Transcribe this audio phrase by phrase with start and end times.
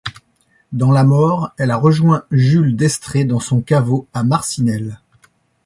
[0.71, 4.99] Dans la mort, elle a rejoint Jules Destrée dans son caveau à Marcinelle.